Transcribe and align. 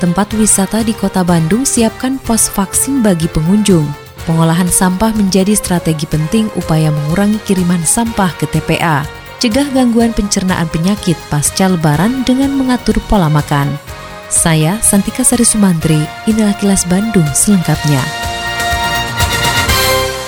tempat 0.00 0.32
wisata 0.32 0.80
di 0.80 0.96
kota 0.96 1.20
Bandung 1.20 1.68
siapkan 1.68 2.16
pos 2.16 2.48
vaksin 2.48 3.04
bagi 3.04 3.28
pengunjung. 3.28 3.84
Pengolahan 4.24 4.72
sampah 4.72 5.12
menjadi 5.12 5.52
strategi 5.52 6.08
penting 6.08 6.48
upaya 6.56 6.88
mengurangi 6.88 7.36
kiriman 7.44 7.84
sampah 7.84 8.32
ke 8.40 8.48
TPA. 8.48 9.04
Cegah 9.40 9.72
gangguan 9.72 10.16
pencernaan 10.16 10.68
penyakit 10.72 11.16
pasca 11.28 11.68
lebaran 11.68 12.24
dengan 12.24 12.56
mengatur 12.56 12.96
pola 13.08 13.28
makan. 13.28 13.76
Saya 14.32 14.80
Santika 14.80 15.24
Sari 15.24 15.44
Sumantri, 15.44 16.00
inilah 16.28 16.56
kilas 16.56 16.88
Bandung 16.88 17.26
selengkapnya. 17.32 18.00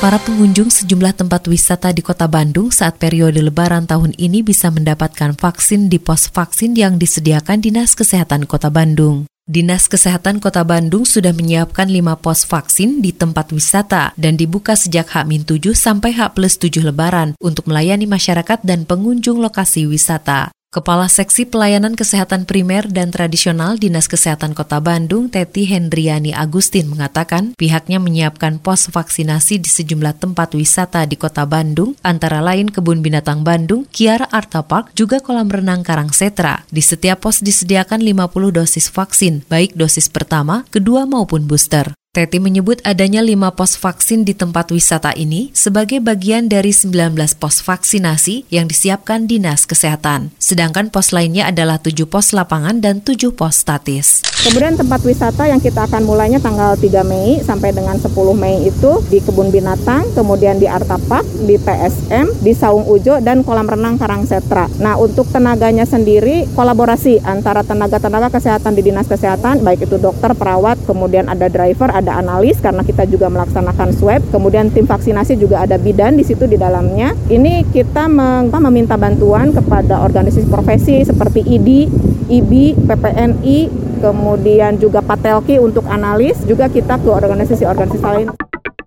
Para 0.03 0.19
pengunjung 0.19 0.67
sejumlah 0.67 1.15
tempat 1.15 1.47
wisata 1.47 1.95
di 1.95 2.03
kota 2.03 2.27
Bandung 2.27 2.75
saat 2.75 2.99
periode 2.99 3.39
lebaran 3.39 3.87
tahun 3.87 4.19
ini 4.19 4.43
bisa 4.43 4.67
mendapatkan 4.75 5.39
vaksin 5.39 5.87
di 5.87 6.03
pos 6.03 6.27
vaksin 6.27 6.75
yang 6.75 6.99
disediakan 6.99 7.63
Dinas 7.63 7.95
Kesehatan 7.95 8.51
Kota 8.51 8.67
Bandung. 8.67 9.32
Dinas 9.43 9.91
Kesehatan 9.91 10.39
Kota 10.39 10.63
Bandung 10.63 11.03
sudah 11.03 11.35
menyiapkan 11.35 11.91
5 11.91 12.15
pos 12.23 12.47
vaksin 12.47 13.03
di 13.03 13.11
tempat 13.11 13.51
wisata 13.51 14.15
dan 14.15 14.39
dibuka 14.39 14.79
sejak 14.79 15.11
H-7 15.11 15.75
sampai 15.75 16.15
H-7 16.15 16.79
Lebaran 16.79 17.35
untuk 17.43 17.67
melayani 17.67 18.07
masyarakat 18.07 18.63
dan 18.63 18.87
pengunjung 18.87 19.43
lokasi 19.43 19.91
wisata. 19.91 20.55
Kepala 20.73 21.05
Seksi 21.05 21.45
Pelayanan 21.45 21.93
Kesehatan 21.93 22.49
Primer 22.49 22.89
dan 22.89 23.13
Tradisional 23.13 23.77
Dinas 23.77 24.09
Kesehatan 24.09 24.57
Kota 24.57 24.81
Bandung, 24.81 25.29
Teti 25.29 25.69
Hendriani 25.69 26.33
Agustin 26.33 26.89
mengatakan 26.89 27.53
pihaknya 27.61 28.01
menyiapkan 28.01 28.57
pos 28.57 28.89
vaksinasi 28.89 29.61
di 29.61 29.69
sejumlah 29.69 30.17
tempat 30.17 30.57
wisata 30.57 31.05
di 31.05 31.21
Kota 31.21 31.45
Bandung, 31.45 31.93
antara 32.01 32.41
lain 32.41 32.73
Kebun 32.73 33.05
Binatang 33.05 33.45
Bandung, 33.45 33.85
Kiara 33.93 34.25
Arta 34.33 34.65
Park, 34.65 34.97
juga 34.97 35.21
kolam 35.21 35.53
renang 35.53 35.85
Karangsetra. 35.85 36.65
Di 36.73 36.81
setiap 36.81 37.21
pos 37.29 37.45
disediakan 37.45 38.01
50 38.01 38.33
dosis 38.57 38.89
vaksin, 38.89 39.45
baik 39.53 39.77
dosis 39.77 40.09
pertama, 40.09 40.65
kedua 40.73 41.05
maupun 41.05 41.45
booster. 41.45 41.93
Teti 42.13 42.37
menyebut 42.37 42.77
adanya 42.85 43.25
lima 43.25 43.57
pos 43.57 43.81
vaksin 43.81 44.29
di 44.29 44.37
tempat 44.37 44.69
wisata 44.69 45.17
ini 45.17 45.49
sebagai 45.57 45.97
bagian 45.97 46.45
dari 46.45 46.69
19 46.69 47.17
pos 47.41 47.65
vaksinasi 47.65 48.45
yang 48.53 48.69
disiapkan 48.69 49.25
Dinas 49.25 49.65
Kesehatan. 49.65 50.29
Sedangkan 50.37 50.93
pos 50.93 51.17
lainnya 51.17 51.49
adalah 51.49 51.81
7 51.81 52.05
pos 52.05 52.37
lapangan 52.37 52.85
dan 52.85 53.01
7 53.01 53.33
pos 53.33 53.65
statis. 53.65 54.21
Kemudian 54.45 54.77
tempat 54.77 55.01
wisata 55.09 55.49
yang 55.49 55.57
kita 55.57 55.89
akan 55.89 56.05
mulainya 56.05 56.37
tanggal 56.37 56.77
3 56.77 57.01
Mei 57.01 57.41
sampai 57.41 57.73
dengan 57.73 57.97
10 57.97 58.13
Mei 58.37 58.69
itu 58.69 59.01
di 59.09 59.17
Kebun 59.25 59.49
Binatang, 59.49 60.05
kemudian 60.13 60.61
di 60.61 60.69
Artapak, 60.69 61.25
di 61.49 61.57
PSM, 61.57 62.45
di 62.45 62.53
Saung 62.53 62.93
Ujo, 62.93 63.25
dan 63.25 63.41
kolam 63.41 63.65
renang 63.65 63.97
Karangsetra. 63.97 64.69
Nah 64.85 65.01
untuk 65.01 65.33
tenaganya 65.33 65.89
sendiri 65.89 66.45
kolaborasi 66.53 67.25
antara 67.25 67.65
tenaga-tenaga 67.65 68.29
kesehatan 68.29 68.77
di 68.77 68.85
Dinas 68.85 69.09
Kesehatan, 69.09 69.65
baik 69.65 69.89
itu 69.89 69.97
dokter, 69.97 70.37
perawat, 70.37 70.77
kemudian 70.85 71.33
ada 71.33 71.49
driver, 71.49 71.89
ada 72.03 72.19
analis 72.19 72.59
karena 72.59 72.83
kita 72.83 73.07
juga 73.07 73.31
melaksanakan 73.31 73.95
swab, 73.95 74.21
kemudian 74.35 74.69
tim 74.75 74.85
vaksinasi 74.85 75.39
juga 75.39 75.63
ada 75.63 75.79
bidan 75.79 76.19
di 76.19 76.27
situ 76.27 76.45
di 76.51 76.59
dalamnya. 76.59 77.15
Ini 77.31 77.71
kita 77.71 78.11
meminta 78.59 78.99
bantuan 78.99 79.55
kepada 79.55 80.03
organisasi 80.03 80.51
profesi 80.51 81.07
seperti 81.07 81.47
IDI, 81.47 81.87
IBI, 82.29 82.75
PPNI, 82.85 83.59
kemudian 84.03 84.83
juga 84.83 84.99
Patelki 84.99 85.63
untuk 85.63 85.87
analis, 85.87 86.43
juga 86.43 86.67
kita 86.67 86.99
ke 86.99 87.09
organisasi-organisasi 87.09 88.03
lain. 88.03 88.29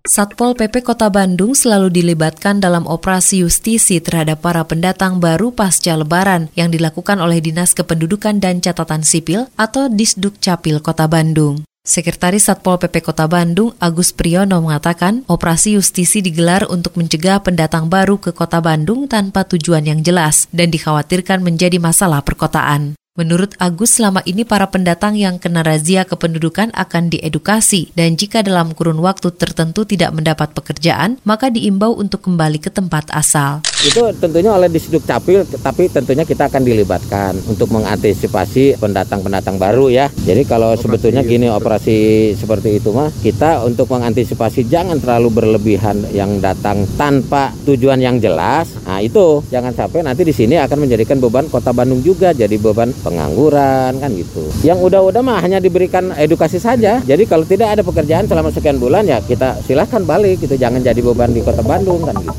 Satpol 0.06 0.53
PP 0.53 0.85
Kota 0.85 1.09
Bandung 1.09 1.57
selalu 1.57 1.89
dilibatkan 1.89 2.62
dalam 2.62 2.85
operasi 2.85 3.41
justisi 3.41 3.97
terhadap 3.97 4.38
para 4.38 4.62
pendatang 4.62 5.18
baru 5.18 5.50
pasca 5.50 5.97
Lebaran 5.97 6.53
yang 6.53 6.69
dilakukan 6.69 7.18
oleh 7.18 7.41
Dinas 7.41 7.73
Kependudukan 7.73 8.38
dan 8.38 8.62
Catatan 8.62 9.01
Sipil 9.01 9.50
atau 9.57 9.89
Disduk 9.89 10.38
Capil 10.38 10.78
Kota 10.78 11.09
Bandung. 11.09 11.66
Sekretaris 11.85 12.50
Satpol 12.50 12.81
PP 12.81 13.06
Kota 13.06 13.29
Bandung, 13.29 13.78
Agus 13.78 14.09
Priyono 14.09 14.57
mengatakan, 14.57 15.22
operasi 15.29 15.78
justisi 15.78 16.25
digelar 16.25 16.66
untuk 16.66 16.97
mencegah 16.97 17.46
pendatang 17.46 17.94
baru 17.94 18.18
ke 18.18 18.34
Kota 18.34 18.57
Bandung 18.57 19.06
tanpa 19.06 19.46
tujuan 19.46 19.85
yang 19.85 20.01
jelas 20.01 20.50
dan 20.50 20.74
dikhawatirkan 20.74 21.45
menjadi 21.45 21.78
masalah 21.78 22.25
perkotaan. 22.25 22.97
Menurut 23.15 23.55
Agus, 23.63 23.95
selama 23.95 24.19
ini 24.27 24.43
para 24.43 24.67
pendatang 24.67 25.15
yang 25.15 25.39
kena 25.39 25.63
razia 25.63 26.03
kependudukan 26.03 26.75
akan 26.75 27.07
diedukasi 27.07 27.95
dan 27.95 28.19
jika 28.19 28.43
dalam 28.43 28.75
kurun 28.75 28.99
waktu 28.99 29.31
tertentu 29.31 29.87
tidak 29.87 30.11
mendapat 30.11 30.51
pekerjaan, 30.51 31.15
maka 31.23 31.47
diimbau 31.47 31.95
untuk 31.95 32.27
kembali 32.27 32.59
ke 32.59 32.67
tempat 32.67 33.07
asal. 33.15 33.63
Itu 33.87 34.11
tentunya 34.19 34.51
oleh 34.51 34.67
Disduk 34.67 35.07
Capil, 35.07 35.47
tapi 35.47 35.87
tentunya 35.87 36.27
kita 36.27 36.51
akan 36.51 36.67
dilibatkan 36.67 37.39
untuk 37.47 37.71
mengantisipasi 37.71 38.83
pendatang-pendatang 38.83 39.63
baru 39.63 39.87
ya. 39.87 40.11
Jadi 40.11 40.43
kalau 40.43 40.75
operasi 40.75 40.83
sebetulnya 40.83 41.23
gini 41.23 41.47
operasi 41.47 41.97
seperti 42.35 42.83
itu 42.83 42.91
mah, 42.91 43.15
kita 43.23 43.63
untuk 43.63 43.95
mengantisipasi 43.95 44.67
jangan 44.67 44.99
terlalu 44.99 45.31
berlebihan 45.31 46.03
yang 46.11 46.43
datang 46.43 46.83
tanpa 46.99 47.55
tujuan 47.63 48.03
yang 48.03 48.19
jelas. 48.19 48.75
Nah 48.83 48.99
itu 48.99 49.39
jangan 49.47 49.71
sampai 49.71 50.03
nanti 50.03 50.27
di 50.27 50.35
sini 50.35 50.59
akan 50.59 50.83
menjadikan 50.83 51.23
beban 51.23 51.47
Kota 51.47 51.71
Bandung 51.71 52.03
juga 52.03 52.35
jadi 52.35 52.59
beban 52.59 52.91
pengangguran 53.05 54.01
kan 54.01 54.09
gitu. 54.17 54.49
Yang 54.66 54.89
udah-udah 54.89 55.21
mah 55.21 55.38
hanya 55.45 55.61
diberikan 55.61 56.09
edukasi 56.17 56.57
saja. 56.57 56.97
Jadi 57.05 57.29
kalau 57.29 57.45
tidak 57.45 57.77
ada 57.77 57.85
pekerjaan 57.85 58.25
selama 58.25 58.49
sekian 58.49 58.81
bulan 58.81 59.05
ya 59.05 59.21
kita 59.21 59.61
silahkan 59.61 60.01
balik 60.01 60.41
gitu. 60.41 60.57
Jangan 60.57 60.81
jadi 60.81 60.97
beban 61.05 61.29
di 61.29 61.45
kota 61.45 61.61
Bandung 61.61 62.01
kan 62.01 62.17
gitu. 62.17 62.33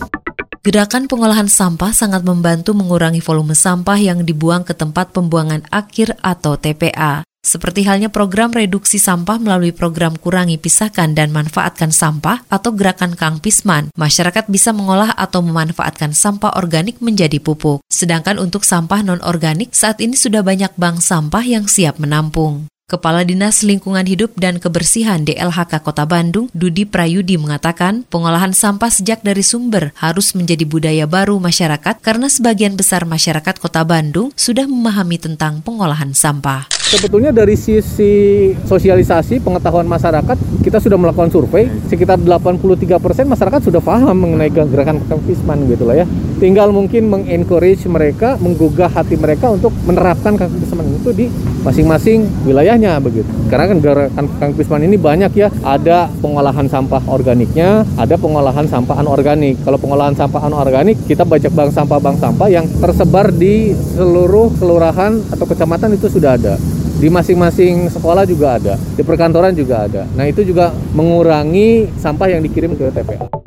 Gerakan 0.67 1.07
pengolahan 1.07 1.47
sampah 1.47 1.95
sangat 1.95 2.27
membantu 2.27 2.75
mengurangi 2.75 3.23
volume 3.23 3.55
sampah 3.55 3.95
yang 4.03 4.27
dibuang 4.27 4.67
ke 4.67 4.75
tempat 4.75 5.15
pembuangan 5.15 5.63
akhir 5.71 6.19
atau 6.27 6.59
TPA. 6.59 7.23
Seperti 7.47 7.87
halnya 7.87 8.11
program 8.11 8.51
reduksi 8.51 8.99
sampah 8.99 9.39
melalui 9.39 9.71
program 9.71 10.19
kurangi, 10.19 10.59
pisahkan, 10.59 11.15
dan 11.15 11.31
manfaatkan 11.31 11.95
sampah 11.95 12.43
atau 12.51 12.75
gerakan 12.75 13.15
Kang 13.15 13.39
Pisman, 13.39 13.95
masyarakat 13.95 14.51
bisa 14.51 14.75
mengolah 14.75 15.15
atau 15.15 15.47
memanfaatkan 15.47 16.11
sampah 16.11 16.59
organik 16.59 16.99
menjadi 16.99 17.39
pupuk. 17.39 17.87
Sedangkan 17.87 18.43
untuk 18.43 18.67
sampah 18.67 19.07
non-organik, 19.07 19.71
saat 19.71 20.03
ini 20.03 20.19
sudah 20.19 20.43
banyak 20.43 20.75
bank 20.75 20.99
sampah 20.99 21.47
yang 21.47 21.71
siap 21.71 22.03
menampung. 22.03 22.67
Kepala 22.87 23.27
Dinas 23.27 23.67
Lingkungan 23.67 24.07
Hidup 24.07 24.39
dan 24.39 24.63
Kebersihan 24.63 25.27
DLHK 25.27 25.83
Kota 25.83 26.07
Bandung, 26.07 26.47
Dudi 26.55 26.87
Prayudi 26.87 27.35
mengatakan, 27.35 28.07
pengolahan 28.07 28.55
sampah 28.55 28.95
sejak 28.95 29.27
dari 29.27 29.43
sumber 29.43 29.91
harus 29.99 30.39
menjadi 30.39 30.63
budaya 30.63 31.03
baru 31.11 31.35
masyarakat 31.43 31.99
karena 31.99 32.31
sebagian 32.31 32.79
besar 32.79 33.03
masyarakat 33.03 33.59
Kota 33.59 33.83
Bandung 33.83 34.31
sudah 34.39 34.71
memahami 34.71 35.19
tentang 35.19 35.67
pengolahan 35.67 36.15
sampah. 36.15 36.71
Sebetulnya 36.87 37.35
dari 37.35 37.59
sisi 37.59 38.55
sosialisasi 38.55 39.43
pengetahuan 39.43 39.91
masyarakat 39.91 40.39
kita 40.63 40.79
sudah 40.79 40.95
melakukan 40.95 41.35
survei 41.35 41.67
sekitar 41.91 42.23
83% 42.23 43.03
masyarakat 43.27 43.61
sudah 43.67 43.83
paham 43.83 44.15
mengenai 44.15 44.55
gerakan 44.55 45.03
Kangpisman 45.11 45.67
gitu 45.67 45.91
lah 45.91 45.99
ya. 45.99 46.07
Tinggal 46.37 46.69
mungkin 46.69 47.09
mengencourage 47.09 47.89
mereka, 47.89 48.37
menggugah 48.37 48.93
hati 48.93 49.17
mereka 49.17 49.49
untuk 49.49 49.73
menerapkan 49.89 50.37
Kangpisman 50.37 50.85
itu 50.93 51.11
di 51.17 51.27
masing-masing 51.65 52.29
wilayahnya 52.45 53.01
begitu. 53.01 53.29
Karena 53.49 53.73
kan 53.73 53.79
gerakan 53.81 54.27
Kangpisman 54.37 54.85
ini 54.85 55.01
banyak 55.01 55.33
ya, 55.33 55.49
ada 55.65 56.13
pengolahan 56.21 56.69
sampah 56.69 57.01
organiknya, 57.09 57.89
ada 57.97 58.21
pengolahan 58.21 58.69
sampah 58.69 59.01
anorganik. 59.01 59.57
Kalau 59.65 59.81
pengolahan 59.81 60.13
sampah 60.13 60.45
anorganik 60.45 61.01
kita 61.09 61.25
bajak 61.25 61.57
bank 61.57 61.73
sampah 61.73 61.99
bank 62.05 62.21
sampah 62.21 62.49
yang 62.53 62.69
tersebar 62.85 63.33
di 63.33 63.73
seluruh 63.97 64.53
kelurahan 64.61 65.17
atau 65.33 65.49
kecamatan 65.49 65.97
itu 65.97 66.13
sudah 66.13 66.37
ada 66.37 66.61
di 66.97 67.13
masing-masing 67.13 67.93
sekolah 67.93 68.25
juga 68.25 68.57
ada, 68.57 68.75
di 68.97 69.05
perkantoran 69.05 69.53
juga 69.53 69.85
ada. 69.85 70.09
Nah 70.17 70.25
itu 70.29 70.45
juga 70.45 70.73
mengurangi 70.97 71.93
sampah 72.01 72.29
yang 72.33 72.41
dikirim 72.41 72.73
ke 72.73 72.89
TPA. 72.89 73.46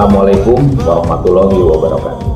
Assalamualaikum 0.00 0.80
warahmatullahi 0.80 1.60
wabarakatuh. 1.60 2.28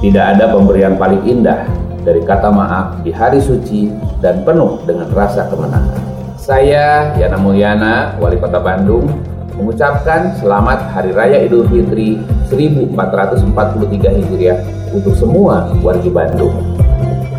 Tidak 0.00 0.24
ada 0.24 0.56
pemberian 0.56 0.96
paling 0.96 1.20
indah 1.28 1.68
dari 2.00 2.24
kata 2.24 2.48
maaf 2.48 3.04
di 3.04 3.12
hari 3.12 3.36
suci 3.36 3.92
dan 4.24 4.40
penuh 4.40 4.80
dengan 4.88 5.04
rasa 5.12 5.44
kemenangan. 5.52 6.00
Saya 6.40 7.12
Yana 7.20 7.36
Mulyana, 7.36 8.16
Wali 8.24 8.40
Kota 8.40 8.56
Bandung, 8.56 9.04
mengucapkan 9.52 10.32
selamat 10.40 10.96
Hari 10.96 11.12
Raya 11.12 11.44
Idul 11.44 11.68
Fitri 11.68 12.16
1443 12.48 13.52
Hijriah 14.00 14.56
untuk 14.96 15.12
semua 15.12 15.68
warga 15.84 16.08
Bandung. 16.08 16.56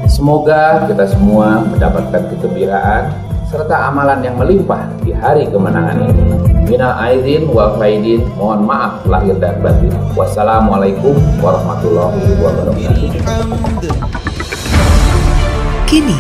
Semoga 0.06 0.86
kita 0.86 1.10
semua 1.10 1.66
mendapatkan 1.66 2.30
kegembiraan 2.30 3.10
serta 3.50 3.90
amalan 3.90 4.22
yang 4.22 4.38
melimpah 4.38 4.86
di 5.02 5.10
hari 5.10 5.50
kemenangan 5.50 6.06
ini. 6.06 6.51
Mina 6.82 6.98
aidin 6.98 7.46
wa 7.46 7.78
faidin, 7.78 8.26
mohon 8.34 8.66
maaf 8.66 9.06
lahir 9.06 9.38
dan 9.38 9.62
batin. 9.62 9.94
Wassalamualaikum 10.18 11.14
warahmatullahi 11.38 12.42
wabarakatuh. 12.42 13.22
Kini, 15.86 16.18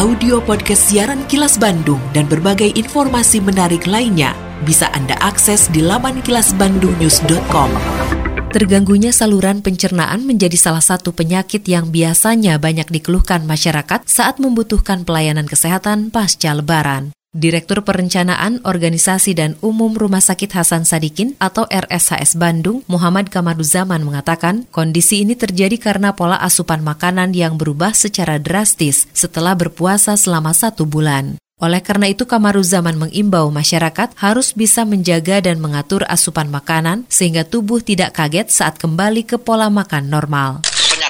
audio 0.00 0.40
podcast 0.40 0.88
siaran 0.88 1.28
Kilas 1.28 1.60
Bandung 1.60 2.00
dan 2.16 2.24
berbagai 2.24 2.72
informasi 2.72 3.44
menarik 3.44 3.84
lainnya 3.84 4.32
bisa 4.64 4.88
Anda 4.96 5.12
akses 5.20 5.68
di 5.68 5.84
laman 5.84 6.24
kilasbandungnews.com. 6.24 7.68
Terganggunya 8.48 9.12
saluran 9.12 9.60
pencernaan 9.60 10.24
menjadi 10.24 10.56
salah 10.56 10.80
satu 10.80 11.12
penyakit 11.12 11.68
yang 11.68 11.92
biasanya 11.92 12.56
banyak 12.56 12.88
dikeluhkan 12.88 13.44
masyarakat 13.44 14.08
saat 14.08 14.40
membutuhkan 14.40 15.04
pelayanan 15.04 15.44
kesehatan 15.44 16.08
pasca 16.08 16.56
lebaran. 16.56 17.12
Direktur 17.36 17.84
Perencanaan 17.84 18.64
Organisasi 18.64 19.36
dan 19.36 19.60
Umum 19.60 19.92
Rumah 19.92 20.24
Sakit 20.24 20.48
Hasan 20.48 20.88
Sadikin 20.88 21.36
atau 21.36 21.68
RSHS 21.68 22.40
Bandung, 22.40 22.80
Muhammad 22.88 23.28
Kamaruzaman 23.28 24.00
mengatakan, 24.00 24.64
kondisi 24.72 25.20
ini 25.20 25.36
terjadi 25.36 25.76
karena 25.76 26.16
pola 26.16 26.40
asupan 26.40 26.80
makanan 26.80 27.36
yang 27.36 27.60
berubah 27.60 27.92
secara 27.92 28.40
drastis 28.40 29.04
setelah 29.12 29.52
berpuasa 29.52 30.16
selama 30.16 30.56
satu 30.56 30.88
bulan. 30.88 31.36
Oleh 31.60 31.84
karena 31.84 32.08
itu, 32.08 32.24
Kamaruzaman 32.24 32.96
mengimbau 32.96 33.52
masyarakat 33.52 34.16
harus 34.16 34.56
bisa 34.56 34.88
menjaga 34.88 35.44
dan 35.44 35.60
mengatur 35.60 36.08
asupan 36.08 36.48
makanan 36.48 37.04
sehingga 37.12 37.44
tubuh 37.44 37.84
tidak 37.84 38.16
kaget 38.16 38.48
saat 38.48 38.80
kembali 38.80 39.28
ke 39.28 39.36
pola 39.36 39.68
makan 39.68 40.08
normal 40.08 40.64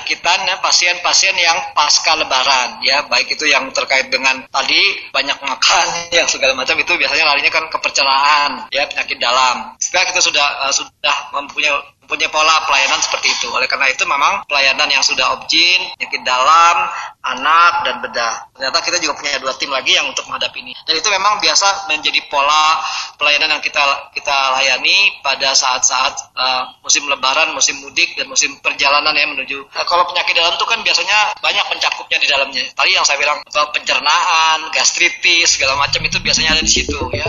penyakitan 0.08 0.49
ya 0.49 0.56
pasien-pasien 0.64 1.37
yang 1.37 1.76
pasca 1.76 2.16
lebaran 2.16 2.81
ya 2.81 3.05
baik 3.12 3.37
itu 3.37 3.44
yang 3.44 3.69
terkait 3.76 4.08
dengan 4.08 4.40
tadi 4.49 4.81
banyak 5.12 5.37
makan 5.37 5.87
yang 6.16 6.25
segala 6.25 6.56
macam 6.56 6.81
itu 6.81 6.96
biasanya 6.96 7.28
larinya 7.28 7.52
kan 7.52 7.69
ke 7.69 7.76
pencernaan 7.76 8.72
ya 8.72 8.88
penyakit 8.88 9.20
dalam. 9.20 9.76
Sekarang 9.76 10.08
kita 10.08 10.25
sudah 10.25 10.64
uh, 10.64 10.72
sudah 10.72 11.16
mempunyai 11.37 11.76
punya 12.08 12.32
pola 12.32 12.64
pelayanan 12.64 12.99
seperti 13.05 13.28
itu. 13.31 13.52
Oleh 13.52 13.69
karena 13.69 13.93
itu 13.93 14.02
memang 14.08 14.43
pelayanan 14.49 14.88
yang 14.88 15.05
sudah 15.05 15.37
objin, 15.37 15.93
penyakit 16.00 16.25
dalam, 16.25 16.88
anak 17.20 17.84
dan 17.84 17.96
bedah. 18.00 18.34
Ternyata 18.56 18.78
kita 18.81 18.96
juga 19.05 19.20
punya 19.20 19.37
dua 19.38 19.52
tim 19.60 19.69
lagi 19.69 19.93
yang 19.94 20.08
untuk 20.08 20.25
menghadapi 20.26 20.64
ini. 20.64 20.72
Dan 20.88 20.96
itu 20.96 21.08
memang 21.12 21.38
biasa 21.38 21.93
menjadi 21.93 22.20
pola 22.32 22.81
pelayanan 23.20 23.60
yang 23.60 23.62
kita 23.62 24.10
kita 24.16 24.37
layani 24.56 25.20
pada 25.20 25.52
saat-saat 25.52 26.14
uh, 26.32 26.62
musim 26.81 27.05
lebaran, 27.06 27.52
musim 27.52 27.76
mudik 27.84 28.16
dan 28.16 28.26
musim 28.26 28.56
perjalanan 28.64 29.12
ya 29.12 29.28
menuju. 29.28 29.69
Nah, 29.69 29.84
kalau 29.84 30.08
penyakit 30.08 30.32
dalam 30.32 30.56
itu 30.56 30.64
kan 30.64 30.81
biasanya 30.81 31.37
banyak 31.44 31.64
pencakupnya 31.69 32.19
di 32.19 32.28
dalamnya. 32.28 32.64
Tadi 32.72 32.90
yang 32.96 33.05
saya 33.05 33.20
bilang 33.20 33.44
pencernaan, 33.44 34.72
gastritis 34.72 35.60
segala 35.60 35.76
macam 35.76 36.00
itu 36.00 36.16
biasanya 36.25 36.56
ada 36.56 36.62
di 36.64 36.72
situ 36.72 36.99
ya. 37.12 37.28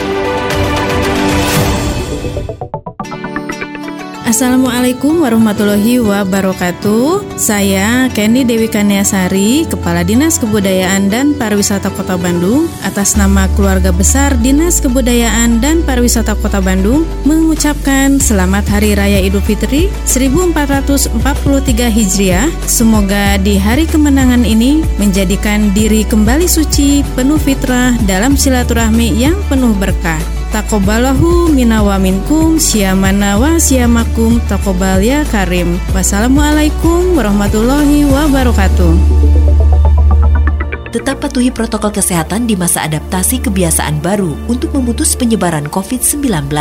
Assalamualaikum 4.31 5.27
warahmatullahi 5.27 5.99
wabarakatuh. 5.99 7.35
Saya 7.35 8.07
Kenny 8.15 8.47
Dewi 8.47 8.71
Kaniasari, 8.71 9.67
Kepala 9.67 10.07
Dinas 10.07 10.39
Kebudayaan 10.39 11.11
dan 11.11 11.35
Pariwisata 11.35 11.91
Kota 11.91 12.15
Bandung, 12.15 12.71
atas 12.79 13.19
nama 13.19 13.51
keluarga 13.59 13.91
besar 13.91 14.31
Dinas 14.39 14.79
Kebudayaan 14.79 15.59
dan 15.59 15.83
Pariwisata 15.83 16.39
Kota 16.39 16.63
Bandung 16.63 17.03
mengucapkan 17.27 18.23
Selamat 18.23 18.71
Hari 18.71 18.95
Raya 18.95 19.19
Idul 19.19 19.43
Fitri 19.43 19.91
1443 20.07 21.91
Hijriah. 21.91 22.47
Semoga 22.71 23.35
di 23.35 23.59
hari 23.59 23.83
kemenangan 23.83 24.47
ini 24.47 24.79
menjadikan 24.95 25.75
diri 25.75 26.07
kembali 26.07 26.47
suci, 26.47 27.03
penuh 27.19 27.35
fitrah 27.35 27.99
dalam 28.07 28.39
silaturahmi 28.39 29.11
yang 29.19 29.35
penuh 29.51 29.75
berkah 29.75 30.40
takobalahu 30.51 31.47
minawa 31.55 31.95
minkum 31.95 32.59
syamana 32.59 33.39
wa 33.39 33.55
syamakum 33.55 34.43
takobal 34.51 34.99
ya 34.99 35.23
karim 35.31 35.79
wassalamualaikum 35.95 37.15
warahmatullahi 37.15 38.03
wabarakatuh 38.05 38.93
Tetap 40.91 41.23
patuhi 41.23 41.55
protokol 41.55 41.95
kesehatan 41.95 42.51
di 42.51 42.59
masa 42.59 42.83
adaptasi 42.83 43.39
kebiasaan 43.39 44.03
baru 44.03 44.35
untuk 44.51 44.75
memutus 44.75 45.15
penyebaran 45.15 45.71
COVID-19. 45.71 46.51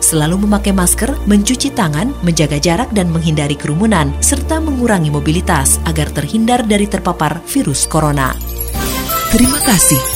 Selalu 0.00 0.48
memakai 0.48 0.72
masker, 0.72 1.12
mencuci 1.28 1.76
tangan, 1.76 2.08
menjaga 2.24 2.56
jarak 2.56 2.88
dan 2.96 3.12
menghindari 3.12 3.52
kerumunan, 3.52 4.16
serta 4.24 4.64
mengurangi 4.64 5.12
mobilitas 5.12 5.76
agar 5.84 6.08
terhindar 6.08 6.64
dari 6.64 6.88
terpapar 6.88 7.44
virus 7.44 7.84
corona. 7.84 8.32
Terima 9.28 9.60
kasih 9.60 10.15